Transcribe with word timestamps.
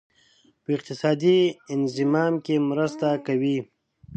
په 0.63 0.69
اقتصادي 0.77 1.39
انضمام 1.75 2.33
کې 2.45 2.55
مرسته 2.69 3.07
کوي. 3.27 3.57